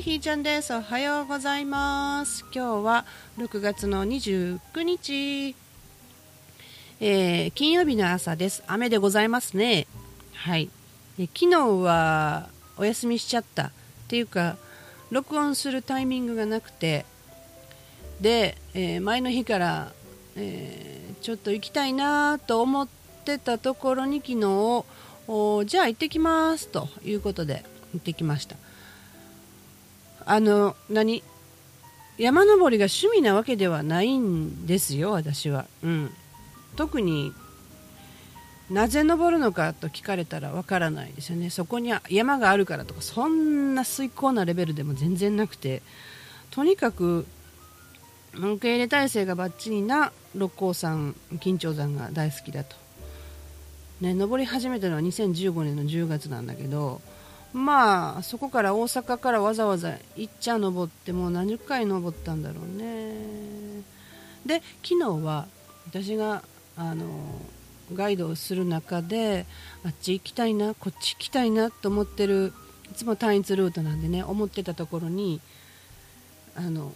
[0.00, 0.72] いひーちゃんです。
[0.72, 2.46] おはようございます。
[2.54, 3.04] 今日は
[3.36, 5.54] 6月の29日、
[7.00, 8.62] えー、金曜日の朝です。
[8.66, 9.86] 雨でございますね。
[10.32, 10.70] はい。
[11.18, 13.70] え昨日はお休みしちゃったっ
[14.08, 14.56] ていうか
[15.10, 17.04] 録音するタイミングがなくて。
[18.22, 19.92] で、えー、前の日から、
[20.34, 22.88] えー、ちょっと行きたいなと思っ
[23.26, 28.56] てたところに昨日じゃあ行ってきますということで行ってきました。
[30.26, 31.22] あの何？
[32.18, 36.10] 山登りが趣味なわけではないんですよ私は、うん、
[36.76, 37.32] 特に
[38.68, 41.50] なぜ登るのかと聞かれたらわからないですよね。
[41.50, 45.82] そこに山があるからとかそんな遂行なレベルでも全然なくて。
[46.50, 47.26] とにかく
[48.34, 52.76] 受け入れ体制がばっちりな六甲山緊張山が大好きだと、
[54.00, 57.00] ね、登り始めたのは2015年の10月なんだけど
[57.52, 63.14] まあそこから大阪からわざわざ行っちゃ登ってもう何十回登ったんだろうね。
[64.46, 65.46] で昨日は
[65.88, 66.42] 私が
[66.76, 67.06] あの
[67.94, 69.46] ガイドをする中で
[69.84, 72.52] あっち行きたいなこっち行きたいなと思ってる
[72.90, 75.40] いつも単一ルートなんでね思ってたところに
[76.56, 76.92] あの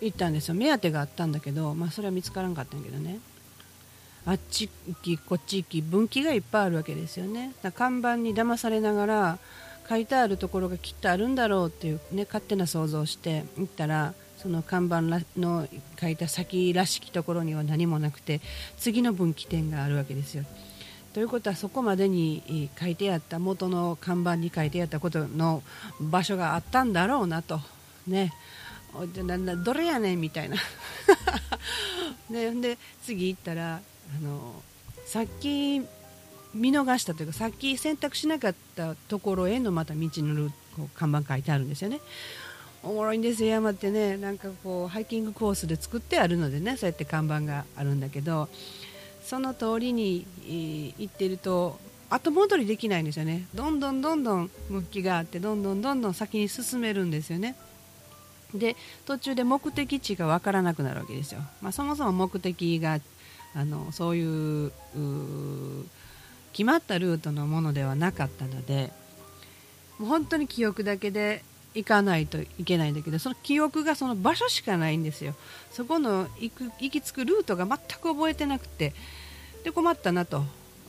[0.00, 0.54] 行ったんですよ。
[0.54, 3.18] 目当てがあったんだけど、まあ、それは見つからんかったんやけどね。
[4.28, 7.54] あっち行きこっち行き分岐がいっぱいあるわけですよね。
[7.62, 9.38] だ看板に騙されながら
[9.88, 15.66] 書いてあるところがきっとあるんだろうっていう、ね、勝手な想像をして行ったらその看板の
[15.98, 18.42] 書いた先らしきところには何もなくて
[18.76, 20.44] 次の分岐点があるわけですよ。
[21.14, 25.62] ということはそこまでに書いてあった元の看板に書いてあったことの
[26.00, 27.62] 場所があったんだろうなと。
[28.06, 28.34] ね。
[29.64, 30.56] どれやねんみたいな。
[32.30, 33.80] でで次行ったら
[34.16, 34.62] あの
[35.06, 35.80] さっき
[36.54, 40.50] 見逃したというかさっき選択しなかったところへのまた道の
[40.94, 42.00] 看板書いてあるんですよね。
[42.82, 44.16] おもろいんですよ山ってね。
[44.16, 48.48] なんかこうハイキングコースで作ってあるのでねそうやって看板があるんだけど
[49.24, 50.26] その通りに
[50.98, 51.78] 行ってると
[52.08, 53.46] 後戻りできないんですよね。
[53.54, 57.56] どんどんどんどん向きがあってどんどんどんどん先に進めるんですよね。
[58.54, 62.98] で途中で目的地が分からなくなるわけですよ、まあ、そもそも目的が
[63.58, 64.72] あのそういう
[66.52, 68.92] 決まったルートのものではなかったので
[69.98, 71.42] もう本当に記憶だけで
[71.74, 75.34] 行かないといけないんだけどその記憶がその場所しかないんですよ。
[75.72, 78.94] そこの行く行き着くルートが全く覚えてなくて
[79.64, 80.44] で困ったなと、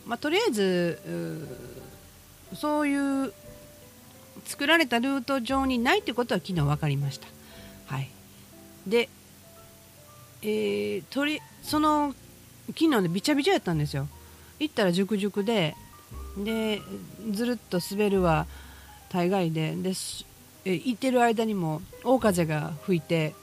[0.06, 1.47] まあ、とりあえず
[2.53, 3.34] そういう
[4.46, 7.28] 作られたルート上にないということは昨日分かりました。
[7.88, 8.09] はい。
[8.86, 9.09] で、
[10.44, 12.13] えー、とりその
[12.69, 14.07] 昨日でびちゃびちゃやったんですよ。
[14.59, 15.75] 行ったら熟々で
[16.38, 16.81] で
[17.31, 18.47] ずるっと滑るは
[19.09, 19.75] 大概で。
[19.75, 19.94] で
[20.66, 23.34] 行ってる間にも大風が吹いて、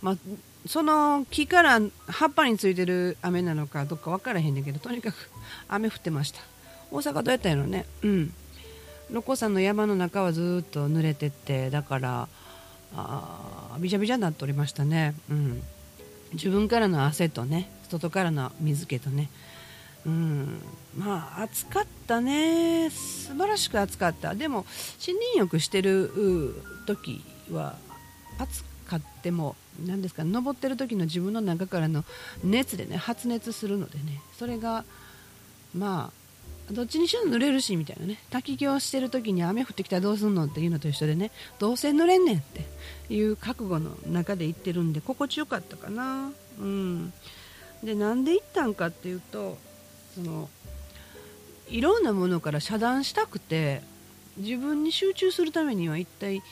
[0.00, 0.16] ま、
[0.66, 5.30] その木から葉っぱについてる雨なのかどっか分からへんねんけどとにかく
[5.68, 6.40] 雨降ってました。
[6.90, 7.86] 大阪どうやったんやろね。
[8.02, 8.34] うん。
[9.10, 12.28] 六甲山の山の中はずっと濡れてってだから
[12.96, 15.14] あびちゃびちゃになっておりましたね。
[15.30, 15.62] うん。
[16.32, 19.28] 自分からの汗とね外からの水気とね。
[20.06, 20.62] うん。
[20.96, 22.90] まあ暑かったね。
[22.90, 24.34] 素晴らしく暑かった。
[24.34, 24.64] でも
[25.04, 26.54] 森林浴してる
[26.86, 27.76] 時は
[28.38, 32.04] 暑かっても何ですか登ってる時の自分の中からの
[32.44, 34.20] 熱でね発熱するのでね。
[34.38, 34.84] それが
[35.74, 36.19] まあ
[36.72, 38.18] どっちにしろ濡れるしみたいなね。
[38.30, 41.30] 滝行してる時に雨降ってきたらどうすんのっていうのと一緒でね。
[41.58, 42.64] どうせ濡れんねんって。
[43.10, 46.32] いう覚悟の中で行ってるんで心地よかったかな。
[46.58, 47.12] うん。
[47.82, 49.58] でなんで行ったんかっていうと
[50.14, 50.48] その
[51.68, 53.82] いろんなものから遮断したくて
[54.36, 56.42] 自分に集中するためには一体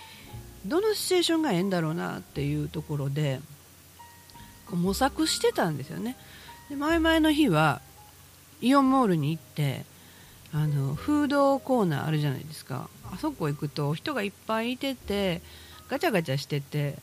[0.66, 3.40] どのシチュエーションがええんだろうなっていうところで
[4.70, 6.16] 模索してたんですよね。
[6.70, 7.80] で前々の日は
[8.60, 9.84] イオンモールに行って
[10.52, 12.88] あのフードコーナーあるじゃないですか。
[13.12, 15.40] あそこ行くと人がいっぱいいてて
[15.88, 16.96] ガチャガチャしてて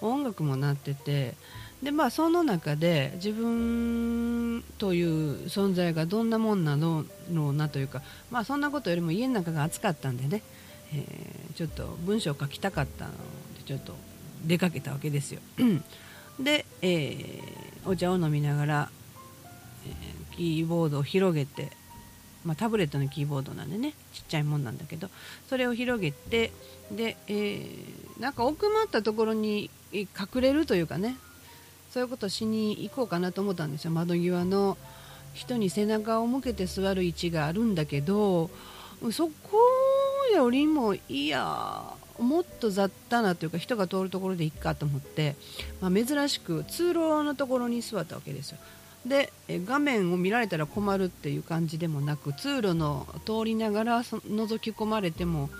[0.00, 1.34] 音楽も鳴ってて
[1.82, 10.42] でまあその中で自分という存在がどんなもんなのろうなというかまあそんなことよりも家の中が暑かったんでね、
[10.92, 13.16] えー、ちょっと文章を書きたかったので
[13.66, 13.94] ちょっと
[14.44, 15.40] 出かけたわけですよ。
[16.40, 18.90] で、えー、お茶を飲みながら、
[19.86, 21.70] えー、キーボードを広げて
[22.44, 25.08] まあ、タブレットのキーボードなんでねちっちゃいもんなんだけど
[25.48, 26.52] それを広げて
[26.92, 31.16] で、えー、なんか奥まったところに隠れるというかね
[31.90, 33.92] そういうことしに行こうかなと思ったんですよ。
[33.92, 34.76] 窓際の
[35.32, 38.50] 人に背中を向けて座る位置があるんだけど
[39.12, 39.32] そこ
[40.34, 45.34] よりもいやもっと雑多なというか人が通るところでいっかと思って、
[45.80, 48.58] まあ、珍しく通路のところに座ったわけですよ。
[49.06, 55.50] で画面を見られたら困るっていう感じでもなく通路の通りながら覗き込まれても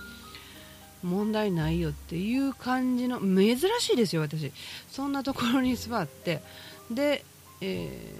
[1.03, 4.51] 問題ないよっていう感じの珍しいですよ私。
[4.89, 6.41] そんなところに座って。
[6.89, 7.23] で、
[7.61, 8.15] え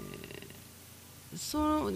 [1.34, 1.92] ー、そ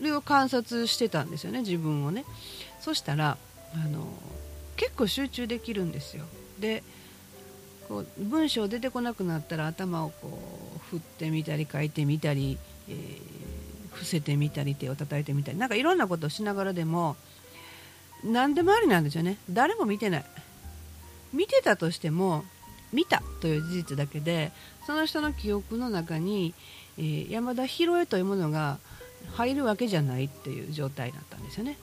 [0.00, 2.24] れを観察してたんですよね自分をね。
[2.80, 3.36] そしたら
[3.74, 4.06] あの
[4.76, 6.24] 結構集中できるんですよ。
[6.58, 6.82] で
[7.88, 10.38] こう文章出てこなくなったら頭をこ
[10.76, 12.58] う振ってみたり書いてみたり、
[12.88, 17.16] えー、伏せてみたり手を叩いてみたりなんかいろんなことをしながらでも
[18.24, 19.38] 何でもありなんですよね。
[19.50, 20.24] 誰も見てない。
[21.32, 22.44] 見てたとしても
[22.92, 24.52] 見たという事実だけで
[24.86, 26.54] その人の記憶の中に、
[26.98, 28.78] えー、山田博恵というものが
[29.34, 31.78] 入るわけじゃないっていう状態だったんですよね。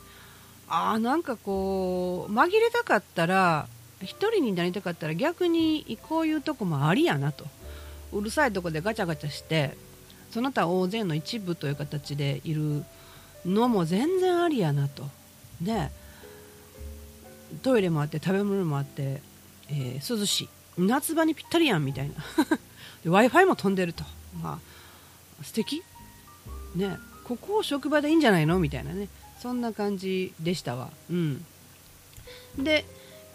[0.68, 3.68] ああなんかこう紛れたかったら
[4.02, 7.46] 1人になりたかったら逆にこういうとこもありやなと。
[8.12, 9.78] うるさいとこでガチャガチャして
[10.32, 12.84] その他大勢の一部という形でいる
[13.46, 15.04] のも全然ありやなと。
[15.62, 15.92] ね。
[17.64, 19.22] トイレもあって食べ物もあって、
[19.70, 20.50] えー、涼しい。
[20.78, 22.16] 夏場にぴったりやんみたいな。
[23.06, 24.04] w i f i も飛んでると、
[24.42, 24.60] ま
[25.42, 25.84] あ、素敵。
[26.76, 26.98] ね。
[27.24, 29.08] ここを職場でいいんじゃないのみたいなね。
[29.40, 30.90] そんな感じでしたわ。
[31.10, 31.46] うん、
[32.58, 32.86] で、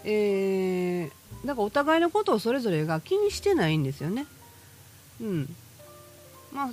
[0.05, 4.27] えー、だからお互いのことをそれぞれが気にしてないんですよね。
[5.21, 5.55] うん。
[6.53, 6.69] まあ、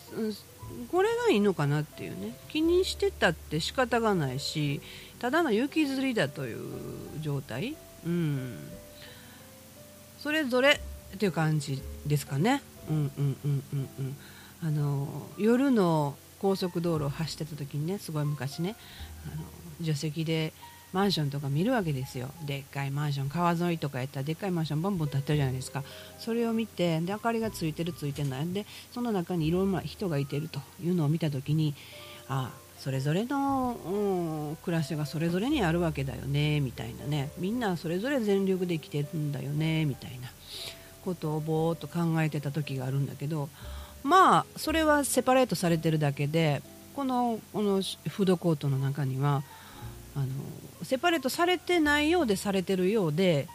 [0.90, 4.80] これがいいのかなっていうね気にしてたって仕方がないし
[5.18, 6.58] ただの雪吊りだという
[7.20, 7.76] 状態、
[8.06, 8.58] うん、
[10.18, 10.80] それぞれ
[11.14, 12.62] っていう感じですかね。
[12.88, 14.16] うんうんうんうんうん
[14.64, 15.08] あの
[15.38, 18.76] 夜の高速道路を走ってた時にねすごい昔ね
[19.26, 19.42] あの
[19.80, 20.52] 助手席で
[20.92, 22.30] マンションとか見るわけですよ。
[22.44, 25.82] でっかいマンション川沿いとかやったらでっかいマンションボンボン建ってるじゃないですか。
[26.18, 28.52] それを見てで明かりがついてるついてない。
[28.52, 31.74] でその中にいろんな人がいてるというのを見た時に
[32.28, 37.30] ああそれぞれの、うん、暮らしがそれぞれにあるわけだよねみたいなね。
[37.38, 40.30] みんなそれぞれ全力で生きてるんだよねみたいな。
[41.02, 43.48] ことをぼーっと考えてた時があるんだけど
[44.02, 46.62] まあそれはセパレートされてるだけで
[46.94, 49.42] このこのフードコートの中には
[50.14, 50.26] あの
[50.84, 53.48] セパレートされてないようでされてるようで、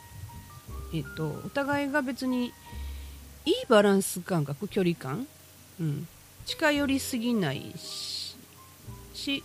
[0.94, 2.54] えっと、お互いが別に
[3.46, 5.28] いいバランス感覚距離感、
[5.80, 6.08] うん、
[6.46, 9.44] 近寄りすぎないし、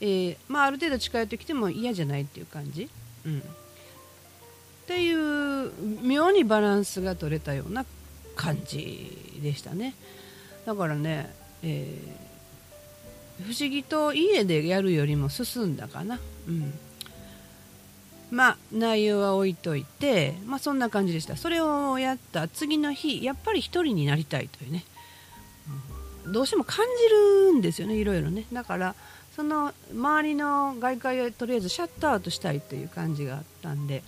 [0.00, 2.88] えー、まあ、ある程度近寄ってきても嫌じゃないっていう感じ、
[3.26, 3.42] うん、っ
[4.86, 5.72] ていう
[6.02, 7.84] 妙にバランスが取れたような
[8.36, 9.94] 感じでしたね。
[10.64, 12.31] だからね、えー
[13.40, 16.20] 不思議と家でやるよりも進んだかな。
[16.48, 16.72] うん。
[18.30, 21.36] まあ、内容は置いといて、まあ、そんな感じでした。
[21.36, 24.84] それをやった次の日やっぱり1人になりたいというね、
[26.24, 27.14] うん、どうしても感じ
[27.50, 28.46] るんですよねいろいろね。
[28.50, 28.94] だから
[29.36, 34.02] その周りの外界をとりあえずシャットアウトしたいという感じがあったんで。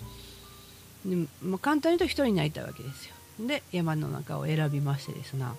[1.05, 3.13] で、まあ、簡単に言うと1人になりたいわけですよ。
[3.47, 5.55] で山の中を選びましてですな。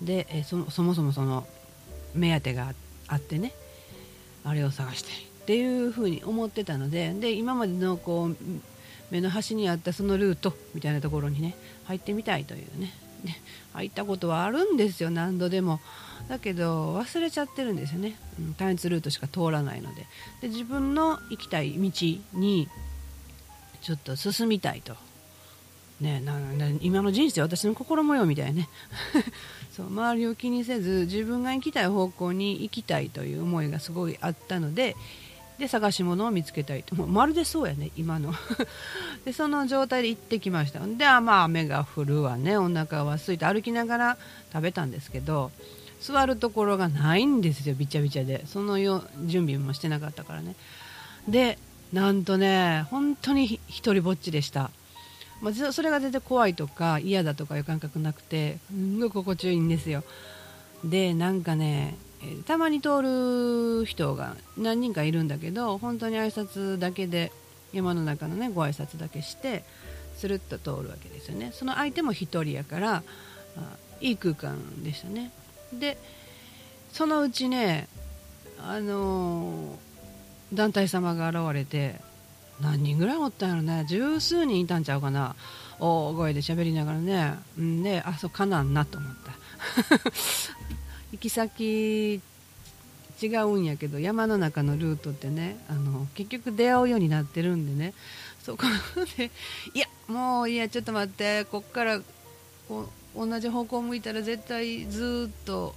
[0.00, 1.44] でそそもそもその
[2.14, 3.52] 目当てがあってあってね。
[4.44, 8.36] あれを探したいっていうふうに思ってたのでで今までのこう
[9.10, 12.92] 目の端にあったそのルートみたいなところにね入ってみたいというね。
[13.24, 13.40] ね
[13.72, 15.80] 入ったことはあるんですよ何度でも。
[16.28, 20.06] だけど忘れちゃってるんですよね、うん、単一ルートしか通らないので。
[20.40, 21.90] で自分の行きたい道
[22.34, 22.68] に
[23.82, 24.96] ちょっと進みたいと。
[26.00, 26.34] ね、な
[26.82, 28.68] 今の人生私の心模様みたいね。
[29.74, 34.96] そう周りを気にせず自分が行きたい方向に行きたいという思いがすごいあったので
[35.58, 36.94] で探し物を見つけたいと。
[36.94, 38.34] もうまるでそうやね今の。
[39.24, 40.80] でその状態で行ってきました。
[40.80, 42.58] でまあ雨が降るわね。
[42.58, 44.18] お腹は空いて歩きながら
[44.52, 45.50] 食べたんですけど
[46.02, 48.44] 座るところがないんですよびちゃびちゃで。
[48.46, 50.56] そのよ準備もしてなかったからね。
[51.26, 51.58] で
[51.90, 54.70] なんとね本当に一人ぼっちでした。
[55.40, 60.02] まあ、それが全然怖いとか嫌だとかいう感覚なくてすんごい心地よいんですよ。
[60.84, 61.96] でなんかね
[62.46, 63.02] たまに通
[63.80, 67.32] る人が何人かいるんだけど本当に挨拶だけで
[67.72, 69.64] 山の中のねご挨拶だけして
[70.16, 71.50] スルッと通るわけですよね。
[71.52, 73.02] その相手も1人やから
[74.00, 75.30] いい空間でしたね。
[75.72, 75.98] で
[76.92, 77.88] そのうちね
[78.58, 82.00] あのー、団体様が現れて
[82.60, 83.84] 何人ぐらいおったんやろね。
[83.88, 85.36] 十数人いたんちゃうかな。
[85.78, 87.34] 大声で喋りながらね。
[87.60, 89.32] んであそうかなんなと思った。
[91.12, 92.20] 行き先
[93.22, 97.94] 違うんやけど山の中のルートってねあの結局出会うようになってるんでね。
[98.42, 98.62] そこ
[99.16, 99.30] で
[99.74, 101.44] いやもういやちょっと待って。
[101.46, 102.00] こっから
[102.68, 105.74] こう同じ方向向いたら絶対ずっと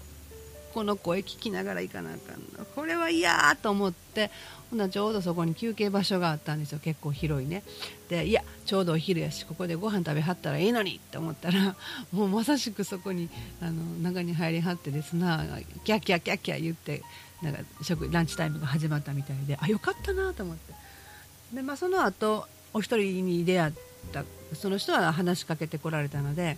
[0.79, 4.31] この声聞きながら行かなあかんなこれは嫌と思って
[4.69, 6.79] ほなちょうどそこに休憩場所があったんですよ。
[6.79, 7.63] 結構広いね。
[8.07, 11.75] でいやちょうどお昼やしここでご飯食べはったらいいのにって思ったら
[12.13, 13.29] もうまさしくそこに
[13.61, 15.45] あの中に入りはってですな
[15.83, 17.03] キャッキャキャキャ言って
[17.41, 20.73] なんか食ランチタイムが始まったみたいであよかったなと思って。
[21.53, 23.73] で、まあ、その後お一人に出会っ
[24.13, 26.57] たその人は話しかけてこられたので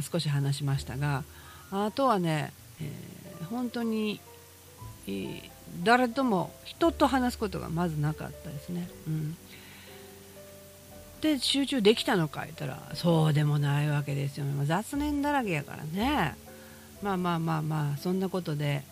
[0.00, 1.24] 少し話しましたが
[1.72, 4.20] あとはね、えー、本当に、
[5.06, 5.50] えー、
[5.84, 8.88] 誰とも人と話すことがまずなかったですね。
[9.06, 9.36] うん。
[11.20, 16.36] で集中できたのか言ったらそうでもないわけですよ、ま雑念だらけやからね。
[17.00, 18.82] まあまあまあまあそんなことで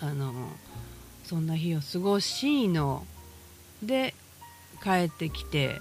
[0.00, 0.32] あの
[1.24, 3.06] そんな日を過ごしの。
[3.82, 4.14] で
[4.82, 5.80] 帰ってきて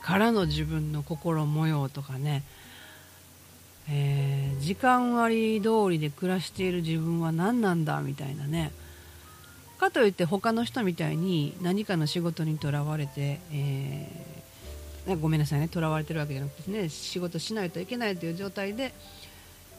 [0.00, 2.42] からの自分の心模様とかね、
[3.88, 8.72] えー、時間割通りで暮らしている自分は何なんだみたいなね。
[9.78, 15.68] かといって他の人みたいに何かの仕事にとらわれて、えー、ごめんなさいね。
[15.68, 18.92] とらわれてるわけじゃなくてね仕事しないといけないという状態で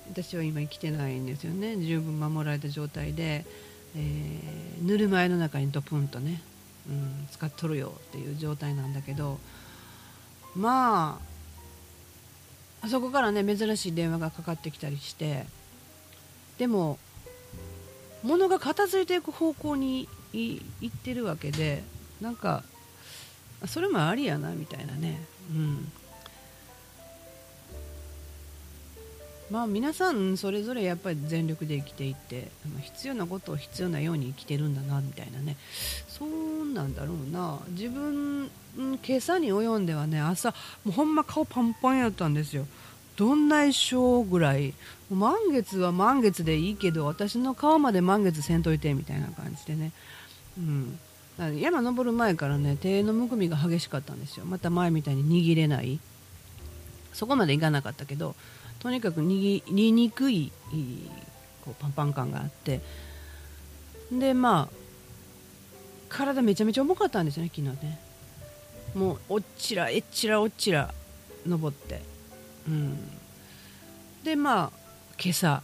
[0.10, 1.78] 私は今生きてないんですよね。
[1.78, 3.46] 十分守られた状態で、
[3.96, 6.42] えー、ぬるま湯の中にドプンとね、
[6.90, 9.40] うん、使っとるよっていう状態なんだけど。
[10.56, 11.33] まあ
[12.84, 15.46] あそこからね珍しい電話がかかってきたりして
[16.58, 17.00] でも
[18.24, 21.82] 物が片付いていく方向に行ってるわけで
[22.20, 22.64] なんか
[23.68, 25.22] それもありやなみたいなね、
[25.52, 25.92] うん、
[29.52, 32.50] まあ皆さんそれぞれやっぱり全力で生きていって
[32.82, 35.58] 必要なことを必要なように生きてるんだなみたいなね。
[36.08, 37.60] そうなんだろうな。
[37.70, 40.50] 自分今朝に及んではね朝
[40.84, 42.66] もうほんま顔パンパンやったんですよ。
[43.16, 44.74] どんな衣装ぐらい
[45.12, 49.92] 満月は満月でいいけど私の顔まで満月せんといてみたいな感じでね、
[50.58, 50.98] うん、
[51.60, 54.46] 山登る前からね手のむくみが激しかったんですよ。
[54.46, 56.00] また前みたいに握れない。
[57.14, 58.36] そこまでいかなかったけど
[58.84, 60.52] とにかく握りにくい
[61.64, 62.82] こうパンパン感があって。
[64.12, 64.76] でまあ
[66.10, 68.00] 体めちゃめちゃ重かったんですよね昨日ね。
[68.94, 70.94] もうおっちらえっちらおっちら
[71.48, 72.02] 登って。
[72.68, 72.98] うん、
[74.24, 74.72] でまあ
[75.18, 75.64] 今朝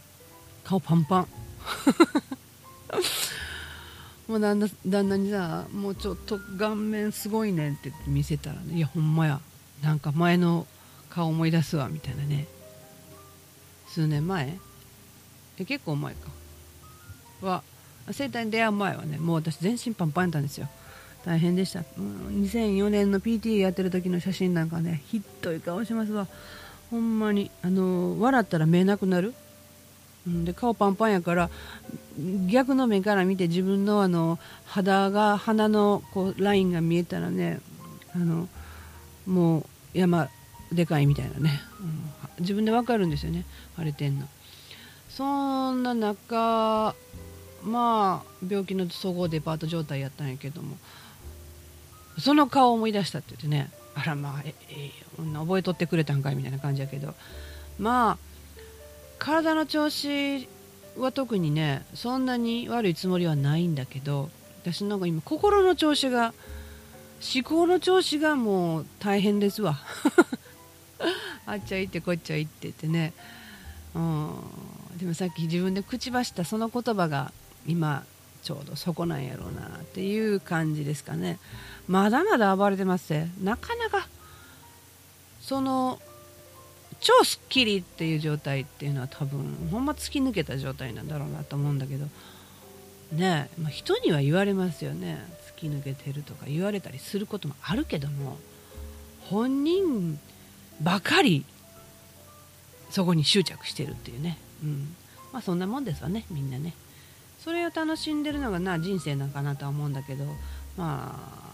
[0.64, 1.28] 顔パンパン。
[4.28, 9.40] もう旦那旦那にさもうちょっと顔面すごいねって見せたらねいやほんまや。
[9.82, 10.66] なんか前の
[11.10, 12.46] 顔思い出すわみたいなね。
[13.90, 14.58] 数年前？
[15.58, 16.30] え結構前か。
[17.42, 17.62] は
[18.12, 20.68] 生体に出会う前はねもう私全身パンパンやったんですよ。
[21.24, 26.26] 大変でした、うん、2004年の PTA やってる時の写真なんかねひどい顔しますわ。
[26.90, 29.34] ほんまにあの笑ったら目なくなる、
[30.26, 31.50] うん、で顔パンパンやから
[32.48, 37.60] 逆の目から見て自分のあの肌が鼻のこうラインが見えたらね
[38.14, 38.48] あの
[39.26, 40.28] もう山
[40.72, 42.10] でかいみたいなね、うん、
[42.40, 43.44] 自分で分かるんですよね。
[43.76, 44.28] 腫れてんの。
[45.08, 46.94] そんな中
[47.64, 50.78] まあ病気の総合デパート状態やったんやけども
[52.18, 53.70] その顔を思い出したって言ってね。
[53.94, 57.14] あらまあええ女覚えとってくれたんかいみたいな感じやけど。
[57.78, 58.18] まあ
[59.18, 60.48] 体の調子
[60.96, 64.30] は特にねそんなに悪いつもりはないんだけど
[64.62, 66.34] 私なんか今心の調子が
[67.34, 69.78] 思考の調子がもう大変ですわ。
[71.50, 73.12] あっちゃいってこっちゃいってってね。
[73.94, 74.30] うん。
[74.98, 77.32] でもさっき自分で口走ったその言葉が
[77.66, 78.04] 今
[78.42, 81.38] ちょうどそこなんやろうなっていう感じですかね。
[81.88, 84.08] まだまだ暴れてますなかなか
[85.40, 86.00] その
[87.00, 92.06] 超スッキリっていう状態っていうのは多分ほんま突き抜けた状態なんだろうなと思うんだけど。
[93.12, 95.18] ねまあ、人には言われますよね。
[95.56, 98.38] 突き抜けてるとか言われたりすることもあるけども
[99.22, 100.18] 本人
[100.80, 101.44] ばかり
[102.90, 104.96] そこに執着してるっていうね、うん。
[105.32, 106.74] まあ、そんなもんですわねみんなね。
[107.42, 110.26] それを楽しんでるのがな人生なんかなとは思うんだけど
[110.76, 111.50] まあ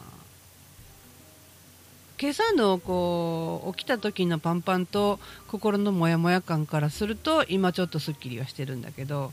[2.21, 9.33] 今朝のこう起きた時のパンパンと心のモヤモヤ感からすると今ちょっとすっきりはしてるんだけど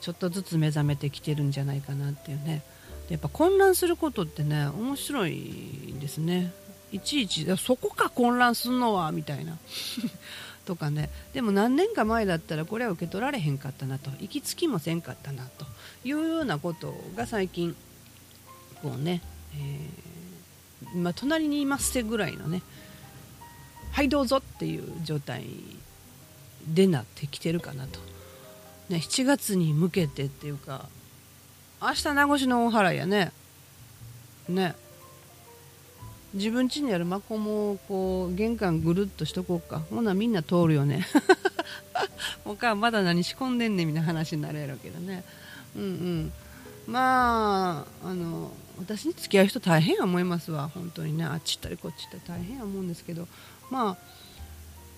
[0.00, 2.62] ちょっとずつ目覚めてきてるんじゃないかなっていうね。
[3.08, 6.52] やっぱ混乱することってね面白いですね。
[6.92, 9.58] いちいちそこか混乱するのはみたいな。
[10.64, 11.10] とかね。
[11.32, 14.10] でも何年か前だったらこれは受け取られへんかったなと。
[14.20, 15.66] 行き着きもせんかったなと。
[16.04, 17.76] いうようなことが最近
[18.82, 19.22] こうね、
[19.56, 22.62] えー、ま、隣にいますってぐらいのね
[23.92, 25.44] はいどうぞっていう状態
[26.66, 28.00] でなってきてるかなと、
[28.88, 30.88] ね、7月に向けてっていうか
[31.80, 33.32] 明日名越の大払いやね。
[34.48, 34.76] ね。
[36.34, 39.80] 自分家にあるマコもこう玄関ぐるっとしとこうか。
[39.90, 41.06] ほなみんな通るよね。
[42.44, 45.24] もうかまだ何仕込んでんねんみたいな話になるやろうけどね。
[45.76, 46.32] うんうん。
[46.86, 50.70] まああの私に付き合う人大変や思いますわ。
[50.72, 51.24] 本当にね。
[51.24, 53.28] あっち行ったりこっち行ったり大変や思うんですけど。
[53.70, 53.96] まあ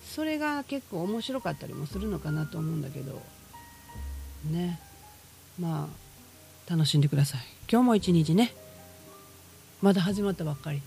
[0.05, 3.21] それが結構面白かったりもするのかなと思うんだけど。
[4.45, 4.79] ね。
[5.59, 5.89] ま
[6.67, 7.41] あ楽しんでください。
[7.69, 8.53] 今日も一日ね。
[9.81, 10.81] まだ始まったばっかり。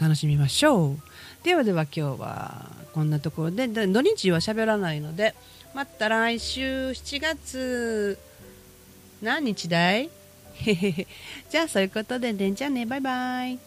[0.00, 0.98] 楽しみましょう。
[1.44, 5.34] ではでは今日はこんなところで土日は喋らないので
[5.74, 8.18] また来週7月
[9.22, 10.10] 何日だい？
[11.50, 12.86] じゃあそういうことででんちゃんね。
[12.86, 13.58] バイバイ。